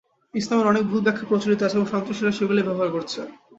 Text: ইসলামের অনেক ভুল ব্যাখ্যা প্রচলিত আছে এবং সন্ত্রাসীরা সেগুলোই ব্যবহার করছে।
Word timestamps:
ইসলামের 0.33 0.69
অনেক 0.71 0.83
ভুল 0.85 1.01
ব্যাখ্যা 1.03 1.29
প্রচলিত 1.29 1.59
আছে 1.61 1.75
এবং 1.77 1.87
সন্ত্রাসীরা 1.89 2.37
সেগুলোই 2.37 2.67
ব্যবহার 2.67 2.89
করছে। 2.91 3.19